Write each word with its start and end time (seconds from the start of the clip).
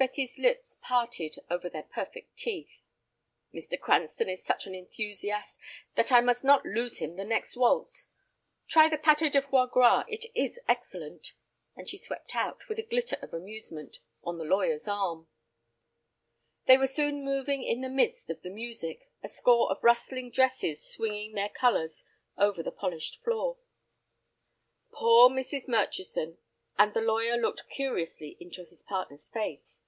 Betty's 0.00 0.36
lips 0.36 0.76
parted 0.82 1.38
over 1.48 1.68
their 1.68 1.84
perfect 1.84 2.36
teeth. 2.36 2.80
"Mr. 3.54 3.78
Cranston 3.80 4.28
is 4.28 4.42
such 4.44 4.66
an 4.66 4.74
enthusiast 4.74 5.56
that 5.94 6.10
I 6.10 6.20
must 6.20 6.42
not 6.42 6.66
lose 6.66 6.98
him 6.98 7.14
the 7.14 7.22
next 7.24 7.56
waltz. 7.56 8.06
Try 8.66 8.88
the 8.88 8.98
pâté 8.98 9.30
de 9.30 9.40
foie 9.40 9.66
gras, 9.66 10.02
it 10.08 10.26
is 10.34 10.58
excellent," 10.66 11.34
and 11.76 11.88
she 11.88 11.98
swept 11.98 12.34
out, 12.34 12.68
with 12.68 12.80
a 12.80 12.82
glitter 12.82 13.16
of 13.22 13.32
amusement, 13.32 14.00
on 14.24 14.38
the 14.38 14.44
lawyer's 14.44 14.88
arm. 14.88 15.28
They 16.66 16.76
were 16.76 16.88
soon 16.88 17.24
moving 17.24 17.62
in 17.62 17.80
the 17.80 17.88
midst 17.88 18.28
of 18.28 18.42
the 18.42 18.50
music, 18.50 19.08
a 19.22 19.28
score 19.28 19.70
of 19.70 19.84
rustling 19.84 20.32
dresses 20.32 20.84
swinging 20.84 21.34
their 21.34 21.48
colors 21.50 22.02
over 22.36 22.60
the 22.60 22.72
polished 22.72 23.22
floor. 23.22 23.58
"Poor 24.92 25.30
Mrs. 25.30 25.68
Murchison," 25.68 26.38
and 26.78 26.92
the 26.92 27.00
lawyer 27.00 27.38
looked 27.38 27.66
curiously 27.70 28.36
into 28.38 28.62
his 28.64 28.82
partner's 28.82 29.30
face. 29.30 29.80